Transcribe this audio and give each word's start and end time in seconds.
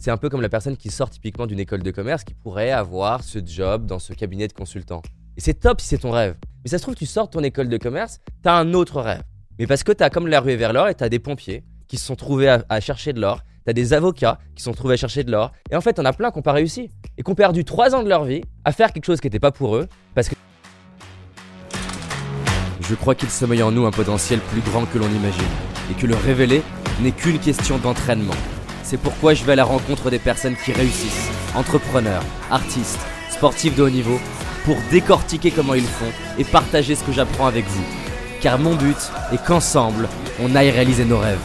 c'est 0.00 0.10
un 0.10 0.16
peu 0.16 0.30
comme 0.30 0.40
la 0.40 0.48
personne 0.48 0.78
qui 0.78 0.90
sort 0.90 1.10
typiquement 1.10 1.46
d'une 1.46 1.60
école 1.60 1.82
de 1.82 1.90
commerce 1.90 2.24
qui 2.24 2.32
pourrait 2.32 2.70
avoir 2.70 3.22
ce 3.22 3.38
job 3.44 3.84
dans 3.84 3.98
ce 3.98 4.14
cabinet 4.14 4.48
de 4.48 4.54
consultant. 4.54 5.02
Et 5.36 5.42
c'est 5.42 5.52
top 5.52 5.78
si 5.82 5.88
c'est 5.88 5.98
ton 5.98 6.10
rêve. 6.10 6.36
Mais 6.64 6.70
ça 6.70 6.78
se 6.78 6.82
trouve, 6.82 6.94
tu 6.94 7.04
sors 7.04 7.26
de 7.26 7.32
ton 7.32 7.42
école 7.42 7.68
de 7.68 7.76
commerce, 7.76 8.18
t'as 8.42 8.54
un 8.54 8.72
autre 8.72 9.02
rêve. 9.02 9.22
Mais 9.58 9.66
parce 9.66 9.84
que 9.84 9.92
t'as 9.92 10.08
comme 10.08 10.26
la 10.26 10.40
ruée 10.40 10.56
vers 10.56 10.72
l'or 10.72 10.88
et 10.88 10.94
t'as 10.94 11.10
des 11.10 11.18
pompiers 11.18 11.64
qui 11.86 11.98
se 11.98 12.06
sont 12.06 12.16
trouvés 12.16 12.48
à, 12.48 12.80
chercher 12.80 13.12
de 13.12 13.20
l'or, 13.20 13.42
t'as 13.66 13.74
des 13.74 13.92
avocats 13.92 14.38
qui 14.56 14.62
se 14.62 14.70
sont 14.70 14.74
trouvés 14.74 14.94
à 14.94 14.96
chercher 14.96 15.22
de 15.22 15.30
l'or, 15.30 15.52
et 15.70 15.76
en 15.76 15.82
fait, 15.82 15.92
t'en 15.92 16.04
as 16.06 16.14
plein 16.14 16.30
qui 16.30 16.38
n'ont 16.38 16.42
pas 16.42 16.52
réussi 16.52 16.90
et 17.18 17.22
qui 17.22 17.30
ont 17.30 17.34
perdu 17.34 17.66
3 17.66 17.94
ans 17.94 18.02
de 18.02 18.08
leur 18.08 18.24
vie 18.24 18.40
à 18.64 18.72
faire 18.72 18.94
quelque 18.94 19.04
chose 19.04 19.20
qui 19.20 19.26
n'était 19.26 19.38
pas 19.38 19.52
pour 19.52 19.76
eux 19.76 19.86
parce 20.14 20.30
que. 20.30 20.34
Je 22.80 22.94
crois 22.94 23.14
qu'il 23.14 23.28
sommeille 23.28 23.62
en 23.62 23.70
nous 23.70 23.84
un 23.84 23.90
potentiel 23.90 24.40
plus 24.40 24.62
grand 24.62 24.86
que 24.86 24.96
l'on 24.96 25.10
imagine 25.10 25.42
et 25.90 25.94
que 25.94 26.06
le 26.06 26.14
révéler 26.14 26.62
n'est 27.02 27.12
qu'une 27.12 27.38
question 27.38 27.76
d'entraînement. 27.76 28.34
C'est 28.90 28.98
pourquoi 28.98 29.34
je 29.34 29.44
vais 29.44 29.52
à 29.52 29.54
la 29.54 29.62
rencontre 29.62 30.10
des 30.10 30.18
personnes 30.18 30.56
qui 30.56 30.72
réussissent, 30.72 31.30
entrepreneurs, 31.54 32.24
artistes, 32.50 32.98
sportifs 33.30 33.76
de 33.76 33.84
haut 33.84 33.88
niveau, 33.88 34.18
pour 34.64 34.74
décortiquer 34.90 35.52
comment 35.52 35.74
ils 35.74 35.84
font 35.84 36.10
et 36.40 36.42
partager 36.42 36.96
ce 36.96 37.04
que 37.04 37.12
j'apprends 37.12 37.46
avec 37.46 37.64
vous. 37.66 37.84
Car 38.40 38.58
mon 38.58 38.74
but 38.74 38.96
est 39.32 39.46
qu'ensemble, 39.46 40.08
on 40.40 40.56
aille 40.56 40.70
réaliser 40.70 41.04
nos 41.04 41.18
rêves. 41.18 41.38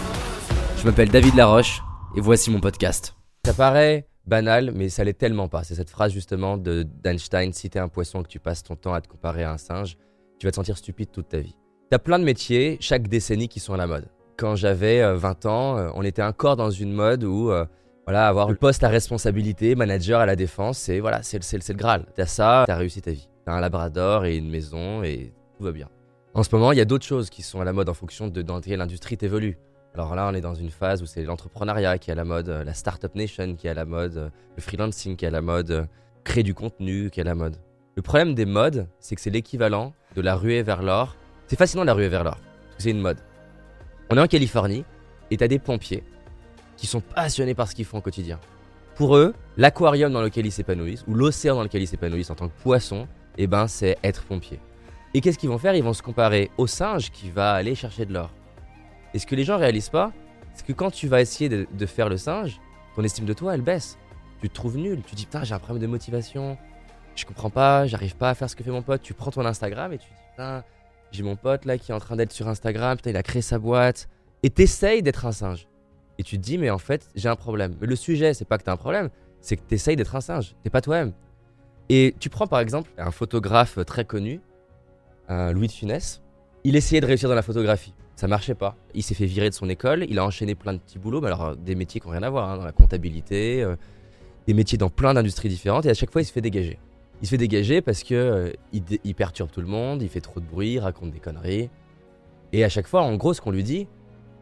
Je 0.80 0.86
m'appelle 0.86 1.10
David 1.10 1.36
Laroche 1.36 1.84
et 2.16 2.20
voici 2.20 2.50
mon 2.50 2.60
podcast. 2.60 3.16
Ça 3.46 3.54
paraît 3.54 4.08
banal, 4.26 4.72
mais 4.74 4.90
ça 4.90 5.04
l'est 5.04 5.14
tellement 5.14 5.48
pas. 5.48 5.64
C'est 5.64 5.76
cette 5.76 5.92
phrase 5.92 6.12
justement 6.12 6.58
de 6.58 6.82
d'Einstein 6.82 7.54
si 7.54 7.70
t'es 7.70 7.78
un 7.78 7.90
poisson 7.90 8.24
que 8.24 8.28
tu 8.28 8.40
passes 8.40 8.64
ton 8.64 8.76
temps 8.76 8.96
à 8.96 9.02
te 9.02 9.08
comparer 9.08 9.44
à 9.44 9.52
un 9.52 9.60
singe, 9.60 9.98
tu 10.40 10.48
vas 10.48 10.52
te 10.52 10.56
sentir 10.56 10.80
stupide 10.80 11.12
toute 11.12 11.30
ta 11.30 11.38
vie. 11.38 11.56
T'as 11.92 12.00
plein 12.00 12.18
de 12.18 12.24
métiers, 12.24 12.78
chaque 12.80 13.08
décennie, 13.08 13.50
qui 13.50 13.60
sont 13.60 13.76
à 13.76 13.78
la 13.78 13.86
mode. 13.86 14.08
Quand 14.38 14.56
j'avais 14.56 15.02
euh, 15.02 15.16
20 15.16 15.46
ans, 15.46 15.78
euh, 15.78 15.90
on 15.96 16.04
était 16.04 16.24
encore 16.24 16.56
dans 16.58 16.70
une 16.72 16.92
mode 16.92 17.24
où 17.24 17.52
euh, 17.52 17.66
voilà, 18.06 18.28
avoir 18.28 18.50
le 18.50 18.56
poste 18.56 18.84
à 18.84 18.90
responsabilité, 18.90 19.76
manager 19.76 20.20
à 20.20 20.26
la 20.26 20.36
défense, 20.36 20.78
c'est 20.78 21.00
voilà, 21.00 21.24
c'est 21.24 21.38
le- 21.38 21.74
Graal. 21.76 22.06
T'as 22.16 22.26
ça, 22.26 22.66
t'as 22.68 22.76
réussi 22.76 23.02
ta 23.02 23.12
vie. 23.12 23.30
T'as 23.46 23.54
un 23.54 23.62
labrador 23.62 24.26
et 24.26 24.36
une 24.38 24.50
maison 24.50 25.04
et 25.04 25.32
tout 25.58 25.64
va 25.64 25.72
bien. 25.72 25.88
En 26.34 26.44
ce 26.44 26.54
moment, 26.54 26.74
il 26.74 26.78
y 26.78 26.82
a 26.82 26.86
d'autres 26.86 27.06
choses 27.06 27.30
qui 27.30 27.44
sont 27.44 27.62
à 27.62 27.64
la 27.64 27.72
mode 27.72 27.88
en 27.88 27.94
fonction 27.94 28.28
de 28.28 28.42
dans 28.42 28.60
quelle 28.60 28.82
industrie 28.82 29.16
t'évolues. 29.18 29.58
Alors 29.94 30.14
là, 30.16 30.28
on 30.30 30.34
est 30.36 30.42
dans 30.42 30.56
une 30.56 30.70
phase 30.72 31.02
où 31.02 31.06
c'est 31.06 31.24
l'entrepreneuriat 31.24 31.98
qui 31.98 32.10
est 32.10 32.14
à 32.14 32.16
la 32.18 32.26
mode, 32.26 32.50
euh, 32.50 32.64
la 32.66 32.74
startup 32.74 33.16
nation 33.16 33.56
qui 33.56 33.68
est 33.68 33.70
à 33.70 33.74
la 33.74 33.86
mode, 33.86 34.18
euh, 34.18 34.30
le 34.58 34.62
freelancing 34.62 35.16
qui 35.16 35.24
est 35.24 35.30
à 35.30 35.32
la 35.32 35.42
mode, 35.42 35.72
euh, 35.72 35.86
créer 36.26 36.44
du 36.44 36.54
contenu 36.54 37.10
qui 37.10 37.22
est 37.22 37.24
à 37.24 37.26
la 37.26 37.36
mode. 37.36 37.56
Le 37.96 38.02
problème 38.02 38.36
des 38.36 38.46
modes, 38.46 38.88
c'est 39.00 39.16
que 39.16 39.22
c'est 39.22 39.30
l'équivalent 39.30 39.94
de 40.18 40.22
la 40.22 40.36
ruée 40.36 40.64
vers 40.64 40.84
l'or. 40.84 41.16
C'est 41.48 41.56
fascinant 41.58 41.86
la 41.86 41.94
ruée 41.94 42.10
vers 42.10 42.26
l'or, 42.26 42.38
c'est 42.78 42.92
une 42.92 43.00
mode. 43.00 43.20
On 44.10 44.18
est 44.18 44.22
en 44.22 44.28
Californie 44.28 44.86
et 45.32 45.38
t'as 45.38 45.48
des 45.48 45.60
pompiers 45.60 46.04
qui 46.78 46.86
sont 46.86 47.02
passionnés 47.02 47.56
par 47.56 47.68
ce 47.68 47.76
qu'ils 47.76 47.86
font 47.86 47.98
au 47.98 48.02
quotidien. 48.02 48.40
Pour 48.96 49.18
eux, 49.18 49.34
l'aquarium 49.58 50.14
dans 50.14 50.22
lequel 50.22 50.46
ils 50.46 50.52
s'épanouissent, 50.52 51.04
ou 51.08 51.16
l'océan 51.16 51.56
dans 51.56 51.64
lequel 51.64 51.82
ils 51.82 51.88
s'épanouissent 51.88 52.30
en 52.30 52.36
tant 52.36 52.48
que 52.48 52.62
poisson, 52.62 53.08
eh 53.38 53.48
ben 53.48 53.68
c'est 53.68 53.98
être 54.04 54.24
pompier. 54.24 54.60
Et 55.14 55.22
qu'est-ce 55.22 55.40
qu'ils 55.40 55.50
vont 55.50 55.58
faire? 55.58 55.76
Ils 55.76 55.84
vont 55.84 55.94
se 55.94 56.04
comparer 56.04 56.52
au 56.58 56.68
singe 56.68 57.10
qui 57.12 57.32
va 57.32 57.54
aller 57.54 57.74
chercher 57.74 58.06
de 58.06 58.14
l'or. 58.14 58.30
Et 59.14 59.20
ce 59.20 59.26
que 59.26 59.36
les 59.36 59.44
gens 59.44 59.58
réalisent 59.58 59.90
pas, 59.90 60.12
c'est 60.54 60.66
que 60.66 60.74
quand 60.74 60.92
tu 60.92 61.08
vas 61.08 61.22
essayer 61.22 61.50
de, 61.50 61.86
faire 61.86 62.10
le 62.10 62.18
singe, 62.18 62.60
ton 62.96 63.04
estime 63.04 63.26
de 63.26 63.34
toi, 63.34 63.56
elle 63.56 63.62
baisse. 63.62 63.98
Tu 64.42 64.50
te 64.50 64.54
trouves 64.54 64.78
nul. 64.78 65.02
Tu 65.04 65.12
te 65.12 65.16
dis, 65.16 65.26
putain, 65.26 65.44
j'ai 65.44 65.54
un 65.54 65.60
problème 65.60 65.82
de 65.82 65.88
motivation. 65.88 66.58
Je 67.16 67.26
comprends 67.26 67.50
pas, 67.50 67.88
j'arrive 67.88 68.16
pas 68.16 68.30
à 68.30 68.36
faire 68.36 68.50
ce 68.50 68.56
que 68.56 68.64
fait 68.64 68.72
mon 68.72 68.82
pote. 68.82 69.02
Tu 69.02 69.14
prends 69.14 69.32
ton 69.32 69.46
Instagram 69.46 69.92
et 69.94 69.98
tu 69.98 70.06
te 70.06 70.10
dis, 70.10 70.20
putain, 70.32 70.64
j'ai 71.12 71.24
mon 71.24 71.36
pote 71.36 71.66
là 71.66 71.78
qui 71.78 71.92
est 71.92 71.96
en 71.96 72.00
train 72.00 72.16
d'être 72.16 72.32
sur 72.32 72.48
Instagram. 72.48 72.98
Putain, 72.98 73.12
il 73.12 73.18
a 73.18 73.24
créé 73.24 73.42
sa 73.42 73.60
boîte. 73.60 74.10
Et 74.44 74.50
t'essayes 74.50 75.02
d'être 75.02 75.26
un 75.26 75.32
singe. 75.32 75.68
Et 76.18 76.24
tu 76.24 76.38
te 76.38 76.44
dis, 76.44 76.58
mais 76.58 76.70
en 76.70 76.78
fait, 76.78 77.10
j'ai 77.16 77.30
un 77.30 77.36
problème. 77.36 77.76
Mais 77.82 77.88
le 77.88 77.96
sujet, 77.96 78.34
c'est 78.34 78.46
pas 78.46 78.58
que 78.58 78.64
t'as 78.64 78.74
un 78.74 78.78
problème, 78.78 79.10
c'est 79.42 79.58
que 79.58 79.64
t'essayes 79.64 79.96
d'être 79.96 80.16
un 80.16 80.22
singe. 80.22 80.56
T'es 80.64 80.70
pas 80.70 80.82
toi-même. 80.82 81.14
Et 81.90 82.16
tu 82.20 82.30
prends 82.30 82.48
par 82.48 82.60
exemple 82.60 82.92
un 82.98 83.12
photographe 83.12 83.80
très 83.86 84.06
connu, 84.06 84.42
Louis 85.30 85.68
de 85.68 85.72
Funès. 85.72 86.22
Il 86.64 86.76
essayait 86.76 87.02
de 87.02 87.06
réussir 87.06 87.30
dans 87.30 87.36
la 87.36 87.42
photographie. 87.42 87.94
Ça 88.16 88.28
marchait 88.28 88.56
pas. 88.56 88.76
Il 88.94 89.04
s'est 89.04 89.14
fait 89.14 89.26
virer 89.26 89.50
de 89.50 89.54
son 89.54 89.70
école. 89.70 90.06
Il 90.10 90.20
a 90.20 90.26
enchaîné 90.26 90.56
plein 90.56 90.74
de 90.74 90.80
petits 90.80 91.00
boulots, 91.00 91.22
mais 91.22 91.28
alors 91.28 91.56
des 91.56 91.76
métiers 91.76 92.00
qui 92.00 92.08
n'ont 92.08 92.14
rien 92.14 92.24
à 92.24 92.30
voir, 92.30 92.50
hein, 92.50 92.58
dans 92.58 92.64
la 92.64 92.72
comptabilité, 92.72 93.62
euh, 93.62 93.76
des 94.48 94.54
métiers 94.54 94.78
dans 94.78 94.90
plein 94.90 95.14
d'industries 95.14 95.50
différentes. 95.50 95.86
Et 95.86 95.90
à 95.90 95.94
chaque 95.94 96.12
fois, 96.12 96.22
il 96.22 96.26
se 96.26 96.32
fait 96.32 96.42
dégager. 96.42 96.80
Il 97.22 97.28
se 97.28 97.32
fait 97.32 97.38
dégager 97.38 97.82
parce 97.82 98.04
que 98.04 98.14
euh, 98.14 98.52
il, 98.72 99.16
perturbe 99.16 99.50
tout 99.50 99.62
le 99.62 99.68
monde, 99.68 100.02
il 100.02 100.10
fait 100.10 100.22
trop 100.22 100.40
de 100.40 100.46
bruit, 100.46 100.74
il 100.74 100.80
raconte 100.80 101.12
des 101.12 101.20
conneries. 101.20 101.70
Et 102.52 102.64
à 102.64 102.70
chaque 102.70 102.88
fois, 102.88 103.02
en 103.02 103.16
gros, 103.16 103.34
ce 103.34 103.42
qu'on 103.42 103.52
lui 103.52 103.64
dit, 103.64 103.88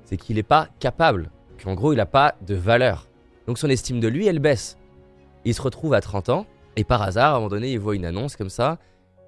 c'est 0.04 0.18
qu'il 0.18 0.36
n'est 0.36 0.44
pas 0.44 0.68
capable, 0.80 1.30
qu'en 1.64 1.76
gros, 1.76 1.94
il 1.94 1.98
n'a 1.98 2.06
pas 2.06 2.36
de 2.46 2.56
valeur. 2.56 3.08
Donc 3.48 3.58
son 3.58 3.70
estime 3.70 4.00
de 4.00 4.08
lui, 4.08 4.28
elle 4.28 4.40
baisse. 4.40 4.78
Il 5.46 5.54
se 5.54 5.62
retrouve 5.62 5.94
à 5.94 6.02
30 6.02 6.30
ans, 6.30 6.46
et 6.76 6.84
par 6.84 7.02
hasard, 7.02 7.34
à 7.34 7.38
un 7.38 7.40
moment 7.40 7.50
donné, 7.50 7.72
il 7.72 7.80
voit 7.80 7.96
une 7.96 8.06
annonce 8.06 8.36
comme 8.36 8.50
ça, 8.50 8.80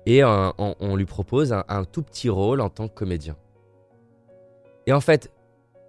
et 0.06 0.24
on, 0.24 0.96
lui 0.96 1.06
propose 1.06 1.52
un, 1.52 1.64
un 1.68 1.84
tout 1.84 2.04
petit 2.04 2.30
rôle 2.30 2.62
en 2.62 2.70
tant 2.70 2.88
que 2.88 2.94
comédien. 2.94 3.36
Et 4.86 4.94
en 4.94 5.02
fait, 5.02 5.32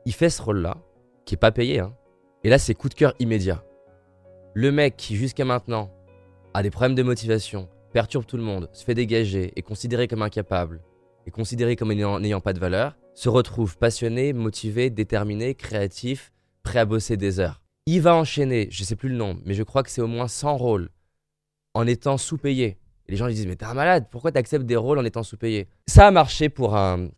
il 0.06 0.14
fait 0.14 0.30
ce 0.30 0.40
rôle-là, 0.40 0.76
qui 1.24 1.34
est 1.34 1.38
pas 1.38 1.52
payé, 1.52 1.80
hein. 1.80 1.92
et 2.44 2.48
là, 2.48 2.58
c'est 2.58 2.74
coup 2.74 2.88
de 2.88 2.94
cœur 2.94 3.14
immédiat. 3.18 3.62
Le 4.54 4.72
mec 4.72 4.96
qui, 4.96 5.16
jusqu'à 5.16 5.44
maintenant, 5.44 5.90
a 6.56 6.62
des 6.62 6.70
problèmes 6.70 6.94
de 6.94 7.02
motivation, 7.02 7.68
perturbe 7.92 8.24
tout 8.24 8.38
le 8.38 8.42
monde, 8.42 8.70
se 8.72 8.82
fait 8.82 8.94
dégager, 8.94 9.52
est 9.56 9.62
considéré 9.62 10.08
comme 10.08 10.22
incapable, 10.22 10.80
est 11.26 11.30
considéré 11.30 11.76
comme 11.76 11.92
n'ayant 11.92 12.40
pas 12.40 12.54
de 12.54 12.58
valeur, 12.58 12.96
se 13.12 13.28
retrouve 13.28 13.76
passionné, 13.76 14.32
motivé, 14.32 14.88
déterminé, 14.88 15.54
créatif, 15.54 16.32
prêt 16.62 16.78
à 16.78 16.86
bosser 16.86 17.18
des 17.18 17.40
heures. 17.40 17.60
Il 17.84 18.00
va 18.00 18.14
enchaîner, 18.14 18.68
je 18.70 18.84
sais 18.84 18.96
plus 18.96 19.10
le 19.10 19.16
nombre, 19.16 19.42
mais 19.44 19.52
je 19.52 19.62
crois 19.62 19.82
que 19.82 19.90
c'est 19.90 20.00
au 20.00 20.06
moins 20.06 20.28
100 20.28 20.56
rôles 20.56 20.88
en 21.74 21.86
étant 21.86 22.16
sous-payé. 22.16 22.78
Les 23.06 23.16
gens 23.16 23.26
lui 23.26 23.34
disent 23.34 23.46
Mais 23.46 23.56
t'es 23.56 23.66
un 23.66 23.74
malade, 23.74 24.06
pourquoi 24.10 24.32
t'acceptes 24.32 24.64
des 24.64 24.76
rôles 24.76 24.98
en 24.98 25.04
étant 25.04 25.24
sous-payé? 25.24 25.68
Ça 25.86 26.06
a 26.06 26.10
marché 26.10 26.48
pour 26.48 26.74
un, 26.74 27.10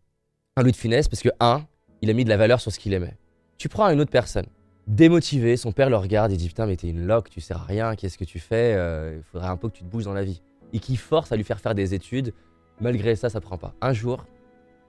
un 0.57 0.63
Louis 0.63 0.73
de 0.73 0.77
Funès 0.77 1.07
parce 1.07 1.23
que, 1.23 1.29
un, 1.39 1.65
il 2.03 2.11
a 2.11 2.13
mis 2.13 2.25
de 2.25 2.29
la 2.29 2.37
valeur 2.37 2.61
sur 2.61 2.73
ce 2.73 2.81
qu'il 2.81 2.93
aimait. 2.93 3.17
Tu 3.57 3.69
prends 3.69 3.89
une 3.89 4.01
autre 4.01 4.11
personne, 4.11 4.47
démotivé, 4.89 5.57
son 5.57 5.71
père 5.71 5.91
le 5.91 5.97
regarde 5.97 6.33
et 6.33 6.37
dit 6.37 6.49
Putain, 6.49 6.67
mais 6.67 6.77
t'es 6.77 6.89
une 6.89 7.07
loque, 7.07 7.31
tu 7.31 7.41
sers 7.41 7.59
à 7.59 7.65
rien, 7.65 7.95
qu'est-ce 7.95 8.19
que 8.19 8.25
tu 8.25 8.41
fais 8.41 8.75
Euh, 8.75 9.19
Il 9.19 9.23
faudrait 9.23 9.49
un 9.49 9.57
peu 9.57 9.69
que 9.69 9.77
tu 9.77 9.85
te 9.85 9.89
bouges 9.89 10.05
dans 10.05 10.15
la 10.15 10.25
vie. 10.25 10.43
Et 10.73 10.81
qui 10.81 10.97
force 10.97 11.31
à 11.31 11.37
lui 11.37 11.45
faire 11.45 11.61
faire 11.61 11.75
des 11.75 11.95
études. 11.95 12.35
Malgré 12.81 13.15
ça, 13.17 13.29
ça 13.29 13.41
prend 13.41 13.59
pas. 13.59 13.75
Un 13.81 13.93
jour, 13.93 14.25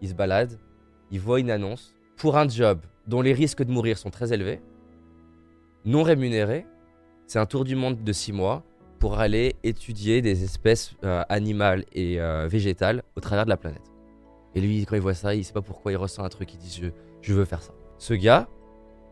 il 0.01 0.09
se 0.09 0.13
balade, 0.13 0.57
il 1.11 1.19
voit 1.19 1.39
une 1.39 1.51
annonce 1.51 1.93
pour 2.17 2.37
un 2.37 2.47
job 2.47 2.79
dont 3.07 3.21
les 3.21 3.33
risques 3.33 3.63
de 3.63 3.71
mourir 3.71 3.97
sont 3.97 4.09
très 4.09 4.33
élevés, 4.33 4.61
non 5.85 6.03
rémunéré. 6.03 6.65
C'est 7.27 7.39
un 7.39 7.45
tour 7.45 7.63
du 7.63 7.75
monde 7.75 8.03
de 8.03 8.13
six 8.13 8.31
mois 8.31 8.63
pour 8.99 9.19
aller 9.19 9.55
étudier 9.63 10.21
des 10.21 10.43
espèces 10.43 10.93
euh, 11.03 11.23
animales 11.29 11.85
et 11.93 12.19
euh, 12.19 12.47
végétales 12.47 13.03
au 13.15 13.21
travers 13.21 13.45
de 13.45 13.49
la 13.49 13.57
planète. 13.57 13.81
Et 14.55 14.61
lui, 14.61 14.85
quand 14.85 14.95
il 14.95 15.01
voit 15.01 15.13
ça, 15.13 15.35
il 15.35 15.43
sait 15.43 15.53
pas 15.53 15.61
pourquoi 15.61 15.91
il 15.91 15.95
ressent 15.95 16.23
un 16.23 16.29
truc, 16.29 16.53
il 16.53 16.59
dit 16.59 16.79
je, 16.81 16.89
je 17.21 17.33
veux 17.33 17.45
faire 17.45 17.61
ça. 17.61 17.73
Ce 17.97 18.13
gars, 18.13 18.47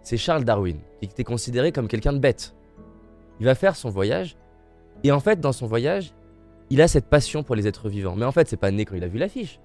c'est 0.07 0.15
Charles 0.15 0.45
Darwin, 0.45 0.77
qui 1.01 1.09
était 1.09 1.25
considéré 1.25 1.73
comme 1.73 1.89
quelqu'un 1.89 2.13
de 2.13 2.17
bête. 2.17 2.55
Il 3.41 3.45
va 3.45 3.55
faire 3.55 3.75
son 3.75 3.89
voyage, 3.89 4.37
et 5.03 5.11
en 5.11 5.19
fait, 5.19 5.41
dans 5.41 5.51
son 5.51 5.67
voyage, 5.67 6.13
il 6.69 6.81
a 6.81 6.87
cette 6.87 7.07
passion 7.07 7.43
pour 7.43 7.55
les 7.55 7.67
êtres 7.67 7.89
vivants. 7.89 8.15
Mais 8.15 8.23
en 8.23 8.31
fait, 8.31 8.47
c'est 8.47 8.55
pas 8.55 8.71
né 8.71 8.85
quand 8.85 8.95
il 8.95 9.03
a 9.03 9.09
vu 9.09 9.17
l'affiche. 9.17 9.59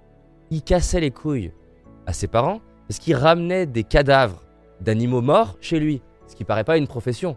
Il 0.51 0.63
cassait 0.63 0.99
les 0.99 1.13
couilles 1.13 1.53
à 2.07 2.13
ses 2.13 2.27
parents 2.27 2.61
parce 2.89 2.99
qu'il 2.99 3.15
ramenait 3.15 3.67
des 3.67 3.85
cadavres 3.85 4.43
d'animaux 4.81 5.21
morts 5.21 5.59
chez 5.61 5.79
lui, 5.79 6.03
ce 6.27 6.35
qui 6.35 6.43
paraît 6.43 6.65
pas 6.65 6.77
une 6.77 6.89
profession. 6.89 7.37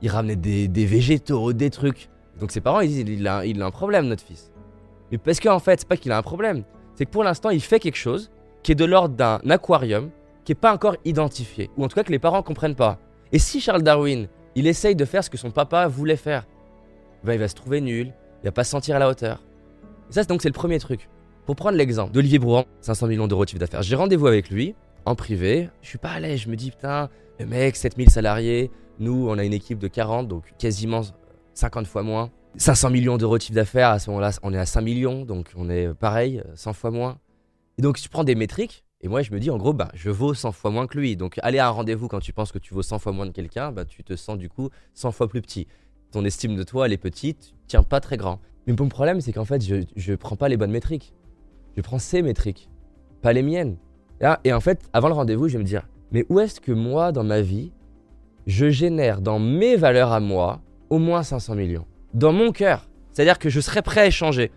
Il 0.00 0.08
ramenait 0.08 0.36
des, 0.36 0.86
végétaux, 0.86 1.52
des 1.52 1.70
trucs. 1.70 2.08
Donc 2.38 2.52
ses 2.52 2.60
parents, 2.60 2.80
ils 2.80 2.88
disent 2.88 3.04
il 3.08 3.26
a, 3.26 3.44
il 3.44 3.60
a 3.60 3.66
un 3.66 3.72
problème, 3.72 4.06
notre 4.06 4.22
fils. 4.22 4.52
Mais 5.10 5.18
parce 5.18 5.40
qu'en 5.40 5.58
fait, 5.58 5.80
c'est 5.80 5.88
pas 5.88 5.96
qu'il 5.96 6.12
a 6.12 6.18
un 6.18 6.22
problème, 6.22 6.62
c'est 6.94 7.04
que 7.04 7.10
pour 7.10 7.24
l'instant, 7.24 7.50
il 7.50 7.60
fait 7.60 7.80
quelque 7.80 7.98
chose 7.98 8.30
qui 8.62 8.70
est 8.70 8.76
de 8.76 8.84
l'ordre 8.84 9.16
d'un 9.16 9.40
aquarium 9.50 10.10
qui 10.44 10.52
est 10.52 10.56
pas 10.56 10.72
encore 10.72 10.96
identifié, 11.04 11.70
ou 11.76 11.84
en 11.84 11.88
tout 11.88 11.94
cas 11.94 12.02
que 12.04 12.12
les 12.12 12.18
parents 12.18 12.42
comprennent 12.42 12.74
pas. 12.74 12.98
Et 13.32 13.38
si 13.38 13.60
Charles 13.60 13.82
Darwin, 13.82 14.28
il 14.54 14.66
essaye 14.66 14.96
de 14.96 15.04
faire 15.04 15.22
ce 15.24 15.30
que 15.30 15.38
son 15.38 15.50
papa 15.50 15.86
voulait 15.88 16.16
faire, 16.16 16.46
ben 17.24 17.34
il 17.34 17.38
va 17.38 17.48
se 17.48 17.54
trouver 17.54 17.80
nul, 17.80 18.12
il 18.42 18.44
va 18.46 18.52
pas 18.52 18.64
se 18.64 18.70
sentir 18.70 18.96
à 18.96 18.98
la 18.98 19.08
hauteur. 19.08 19.40
Et 20.10 20.12
ça, 20.12 20.22
c'est- 20.22 20.28
donc 20.28 20.42
c'est 20.42 20.48
le 20.48 20.54
premier 20.54 20.78
truc. 20.78 21.08
Pour 21.46 21.56
prendre 21.56 21.76
l'exemple 21.76 22.12
d'Olivier 22.12 22.38
Brouhan, 22.38 22.64
500 22.80 23.06
millions 23.06 23.26
d'euros 23.28 23.44
de 23.44 23.48
chiffre 23.50 23.60
d'affaires, 23.60 23.82
j'ai 23.82 23.96
rendez-vous 23.96 24.26
avec 24.26 24.50
lui 24.50 24.74
en 25.04 25.14
privé. 25.14 25.70
Je 25.80 25.88
suis 25.88 25.98
pas 25.98 26.10
à 26.10 26.20
l'aise, 26.20 26.40
je 26.40 26.48
me 26.48 26.56
dis 26.56 26.70
putain, 26.70 27.08
le 27.40 27.46
mec, 27.46 27.76
7000 27.76 28.10
salariés, 28.10 28.70
nous 28.98 29.26
on 29.28 29.38
a 29.38 29.44
une 29.44 29.52
équipe 29.52 29.78
de 29.78 29.88
40, 29.88 30.28
donc 30.28 30.44
quasiment 30.58 31.00
50 31.54 31.86
fois 31.86 32.02
moins. 32.02 32.30
500 32.56 32.90
millions 32.90 33.16
d'euros 33.16 33.38
de 33.38 33.42
chiffre 33.42 33.54
d'affaires, 33.54 33.88
à 33.88 33.98
ce 33.98 34.10
moment-là, 34.10 34.30
on 34.42 34.52
est 34.52 34.58
à 34.58 34.66
5 34.66 34.82
millions, 34.82 35.24
donc 35.24 35.50
on 35.56 35.70
est 35.70 35.92
pareil, 35.94 36.42
100 36.54 36.74
fois 36.74 36.90
moins. 36.90 37.18
Et 37.78 37.82
donc 37.82 37.96
tu 37.98 38.08
prends 38.10 38.24
des 38.24 38.34
métriques, 38.34 38.84
et 39.02 39.08
moi 39.08 39.22
je 39.22 39.32
me 39.32 39.40
dis 39.40 39.50
en 39.50 39.58
gros, 39.58 39.72
bah, 39.72 39.90
je 39.94 40.10
vaux 40.10 40.34
100 40.34 40.52
fois 40.52 40.70
moins 40.70 40.86
que 40.86 40.98
lui. 40.98 41.16
Donc 41.16 41.38
aller 41.42 41.58
à 41.58 41.66
un 41.66 41.70
rendez-vous 41.70 42.08
quand 42.08 42.20
tu 42.20 42.32
penses 42.32 42.52
que 42.52 42.58
tu 42.58 42.72
vaux 42.74 42.82
100 42.82 42.98
fois 42.98 43.12
moins 43.12 43.26
de 43.26 43.32
quelqu'un, 43.32 43.72
bah, 43.72 43.84
tu 43.84 44.04
te 44.04 44.16
sens 44.16 44.38
du 44.38 44.48
coup 44.48 44.70
100 44.94 45.12
fois 45.12 45.28
plus 45.28 45.42
petit. 45.42 45.66
Ton 46.12 46.24
estime 46.24 46.56
de 46.56 46.62
toi, 46.62 46.86
elle 46.86 46.92
est 46.92 46.98
petite, 46.98 47.52
tu 47.52 47.66
tiens 47.66 47.82
pas 47.82 48.00
très 48.00 48.16
grand. 48.16 48.40
Mais 48.66 48.74
mon 48.78 48.88
problème, 48.88 49.20
c'est 49.20 49.32
qu'en 49.32 49.44
fait, 49.44 49.64
je, 49.64 49.84
je 49.96 50.14
prends 50.14 50.36
pas 50.36 50.48
les 50.48 50.56
bonnes 50.56 50.70
métriques. 50.70 51.14
Je 51.76 51.82
prends 51.82 51.98
ses 51.98 52.22
métriques, 52.22 52.68
pas 53.22 53.32
les 53.32 53.42
miennes. 53.42 53.76
Ah, 54.22 54.38
et 54.44 54.52
en 54.52 54.60
fait, 54.60 54.82
avant 54.92 55.08
le 55.08 55.14
rendez-vous, 55.14 55.48
je 55.48 55.54
vais 55.54 55.58
me 55.58 55.66
dire, 55.66 55.88
mais 56.12 56.24
où 56.28 56.38
est-ce 56.38 56.60
que 56.60 56.70
moi, 56.70 57.10
dans 57.10 57.24
ma 57.24 57.40
vie, 57.40 57.72
je 58.46 58.70
génère 58.70 59.20
dans 59.20 59.38
mes 59.38 59.76
valeurs 59.76 60.12
à 60.12 60.20
moi 60.20 60.60
au 60.90 60.98
moins 60.98 61.22
500 61.22 61.54
millions? 61.54 61.86
Dans 62.14 62.32
mon 62.32 62.52
cœur. 62.52 62.88
C'est-à-dire 63.10 63.38
que 63.38 63.48
je 63.48 63.60
serais 63.60 63.82
prêt 63.82 64.02
à 64.02 64.06
échanger 64.06 64.52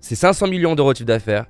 ces 0.00 0.14
500 0.14 0.46
millions 0.48 0.74
d'euros 0.74 0.92
de 0.92 0.98
chiffre 0.98 1.08
d'affaires 1.08 1.46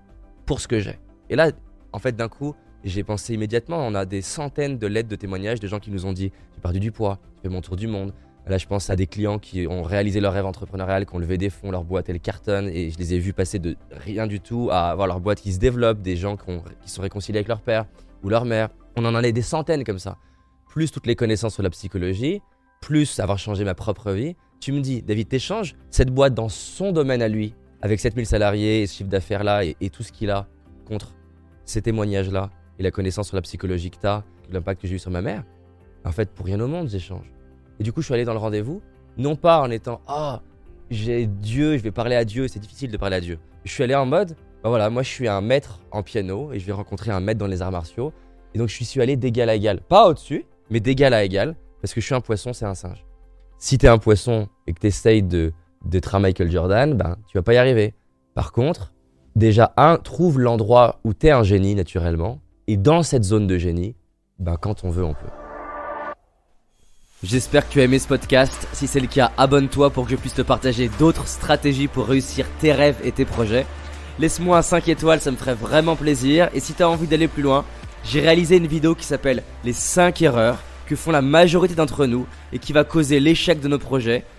pour 0.47 0.61
ce 0.61 0.69
que 0.69 0.79
j'ai. 0.79 0.99
Et 1.29 1.37
là, 1.37 1.51
en 1.97 1.99
fait, 1.99 2.15
d'un 2.15 2.29
coup, 2.29 2.55
j'ai 2.85 3.03
pensé 3.05 3.33
immédiatement, 3.33 3.79
on 3.79 3.95
a 3.95 4.05
des 4.05 4.21
centaines 4.21 4.77
de 4.77 4.87
lettres 4.87 5.09
de 5.09 5.17
témoignages 5.17 5.61
de 5.61 5.67
gens 5.67 5.81
qui 5.81 5.91
nous 5.91 6.05
ont 6.05 6.13
dit 6.13 6.31
j'ai 6.55 6.61
perdu 6.61 6.79
du 6.79 6.93
poids, 6.93 7.19
j'ai 7.37 7.45
fait 7.45 7.49
mon 7.49 7.63
tour 7.63 7.75
du 7.75 7.87
monde. 7.87 8.13
Là, 8.47 8.59
je 8.59 8.67
pense 8.67 8.91
à 8.91 8.97
des 8.97 9.07
clients 9.07 9.39
qui 9.39 9.67
ont 9.67 9.83
réalisé 9.83 10.21
leur 10.21 10.35
rêve 10.35 10.45
entrepreneurial, 10.45 11.07
qui 11.07 11.15
ont 11.15 11.19
levé 11.19 11.39
des 11.39 11.49
fonds, 11.49 11.71
leur 11.71 11.85
boîte 11.85 12.11
elle 12.11 12.21
cartonne, 12.21 12.69
et 12.69 12.91
je 12.91 12.99
les 12.99 13.15
ai 13.15 13.19
vus 13.19 13.33
passer 13.33 13.59
de 13.59 13.77
rien 13.93 14.27
du 14.27 14.41
tout 14.41 14.69
à 14.71 14.91
avoir 14.91 15.09
leur 15.09 15.21
boîte 15.21 15.41
qui 15.41 15.55
se 15.55 15.59
développe, 15.59 16.03
des 16.03 16.17
gens 16.17 16.37
qui, 16.37 16.91
sont 16.91 17.01
réconciliés 17.01 17.39
avec 17.39 17.49
leur 17.49 17.63
père 17.63 17.87
ou 18.23 18.29
leur 18.29 18.45
mère. 18.45 18.69
On 18.95 19.05
en 19.07 19.15
a 19.15 19.23
des 19.23 19.43
centaines 19.43 19.83
comme 19.83 19.99
ça. 19.99 20.19
Plus 20.69 20.91
toutes 20.91 21.07
les 21.07 21.17
connaissances 21.17 21.55
sur 21.55 21.63
la 21.63 21.71
psychologie, 21.71 22.43
plus 22.83 23.19
avoir 23.21 23.39
changé 23.39 23.65
ma 23.65 23.75
propre 23.75 24.13
vie. 24.13 24.37
Tu 24.61 24.73
me 24.73 24.81
dis, 24.81 25.01
David, 25.01 25.29
t'échanges 25.29 25.77
cette 25.91 26.11
boîte 26.11 26.35
dans 26.35 26.51
son 26.51 26.93
domaine 26.93 27.23
à 27.23 27.29
lui, 27.29 27.55
avec 27.81 28.01
7000 28.01 28.27
salariés 28.27 28.83
et 28.83 28.87
ce 28.87 28.99
chiffre 28.99 29.09
d'affaires-là 29.09 29.65
et, 29.65 29.79
et 29.81 29.89
tout 29.89 30.03
ce 30.03 30.13
qu'il 30.13 30.31
a 30.31 30.47
contre 30.87 31.17
ces 31.67 31.83
témoignages-là 31.83 32.51
et 32.79 32.83
la 32.83 32.91
connaissance 32.91 33.29
sur 33.29 33.37
la 33.37 33.43
psychologie 33.43 33.91
que 33.91 33.99
tu 33.99 34.07
as, 34.07 34.25
l'impact 34.51 34.81
que 34.81 34.89
j'ai 34.89 34.95
eu 34.95 34.99
sur 34.99 35.11
ma 35.11 35.21
mère, 35.21 35.45
en 36.05 36.13
fait, 36.13 36.31
pour 36.31 36.47
rien 36.47 36.61
au 36.61 36.69
monde, 36.69 36.89
j'échange. 36.89 37.31
Et 37.79 37.85
du 37.85 37.93
coup, 37.93 38.01
je 38.01 38.07
suis 38.07 38.15
allé 38.15 38.25
dans 38.25 38.33
le 38.33 38.39
rendez-vous, 38.39 38.81
non 39.19 39.37
pas 39.37 39.61
en 39.61 39.71
étant 39.71 40.01
Ah, 40.07 40.41
j'ai 40.91 41.27
Dieu, 41.27 41.77
je 41.77 41.83
vais 41.83 41.91
parler 41.91 42.17
à 42.17 42.25
Dieu, 42.25 42.49
c'est 42.49 42.61
difficile 42.61 42.91
de 42.91 42.97
parler 42.97 43.17
à 43.17 43.21
Dieu. 43.21 43.39
Je 43.65 43.73
suis 43.73 43.83
allé 43.83 43.95
en 43.95 44.07
mode 44.07 44.37
Bah 44.63 44.69
voilà, 44.69 44.89
moi 44.89 45.03
je 45.03 45.09
suis 45.09 45.27
un 45.27 45.41
maître 45.41 45.81
en 45.91 46.03
piano 46.03 46.53
et 46.53 46.61
je 46.61 46.67
vais 46.67 46.73
rencontrer 46.73 47.11
un 47.11 47.21
maître 47.21 47.39
dans 47.39 47.47
les 47.47 47.61
arts 47.61 47.73
martiaux. 47.73 48.13
Et 48.55 48.59
donc 48.59 48.69
je 48.69 48.85
suis 48.85 49.01
allé 49.03 49.17
d'égal 49.17 49.49
à 49.49 49.55
égal. 49.55 49.81
Pas 49.81 50.09
au-dessus, 50.09 50.47
mais 50.71 50.81
d'égal 50.81 51.13
à 51.13 51.25
égal, 51.25 51.57
parce 51.83 51.93
que 51.93 52.01
je 52.01 52.07
suis 52.07 52.15
un 52.15 52.21
poisson, 52.21 52.53
c'est 52.53 52.65
un 52.65 52.75
singe. 52.75 53.05
Si 53.59 53.79
t'es 53.79 53.89
un 53.89 53.99
poisson 53.99 54.49
et 54.67 54.73
que 54.73 54.81
t'essayes 54.81 55.23
de 55.23 55.53
d'être 55.85 56.15
un 56.15 56.21
Michael 56.21 56.51
Jordan, 56.51 56.95
ben 56.95 57.17
tu 57.27 57.37
vas 57.37 57.43
pas 57.43 57.55
y 57.55 57.59
arriver. 57.59 57.95
Par 58.35 58.53
contre, 58.53 58.93
déjà, 59.37 59.73
un, 59.77 59.99
trouve 59.99 60.41
l'endroit 60.41 60.99
où 61.05 61.13
t'es 61.13 61.31
un 61.31 61.45
génie 61.45 61.77
naturellement, 61.77 62.41
et 62.67 62.77
dans 62.77 63.05
cette 63.05 63.23
zone 63.23 63.47
de 63.47 63.59
génie, 63.59 63.95
ben 64.41 64.57
quand 64.57 64.83
on 64.83 64.91
veut, 64.91 65.05
on 65.05 65.13
peut. 65.13 65.31
J'espère 67.23 67.67
que 67.67 67.73
tu 67.73 67.81
as 67.81 67.85
aimé 67.85 67.99
ce 67.99 68.09
podcast. 68.09 68.69
Si 68.73 68.87
c'est 68.87 69.01
le 69.01 69.07
cas, 69.07 69.31
abonne-toi 69.37 69.91
pour 69.91 70.05
que 70.05 70.11
je 70.11 70.17
puisse 70.17 70.35
te 70.35 70.43
partager 70.43 70.91
d'autres 70.99 71.29
stratégies 71.29 71.89
pour 71.89 72.07
réussir 72.07 72.47
tes 72.61 72.73
rêves 72.73 72.99
et 73.05 73.13
tes 73.13 73.25
projets. 73.25 73.67
Laisse-moi 74.19 74.59
un 74.59 74.63
5 74.63 74.89
étoiles, 74.89 75.21
ça 75.21 75.31
me 75.31 75.37
ferait 75.37 75.55
vraiment 75.55 75.97
plaisir. 75.97 76.49
Et 76.55 76.61
si 76.61 76.75
tu 76.75 76.83
as 76.83 76.89
envie 76.89 77.07
d'aller 77.07 77.29
plus 77.29 77.43
loin, 77.43 77.65
j'ai 78.05 78.21
réalisé 78.21 78.57
une 78.57 78.67
vidéo 78.67 78.95
qui 78.95 79.05
s'appelle 79.05 79.43
Les 79.65 79.73
5 79.73 80.21
erreurs 80.23 80.59
que 80.87 80.97
font 80.97 81.11
la 81.11 81.23
majorité 81.23 81.75
d'entre 81.75 82.07
nous 82.07 82.27
et 82.53 82.59
qui 82.59 82.73
va 82.73 82.85
causer 82.85 83.19
l'échec 83.19 83.61
de 83.61 83.69
nos 83.69 83.79
projets, 83.79 84.25